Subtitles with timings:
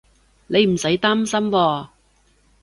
[0.47, 1.87] 你唔使擔心喎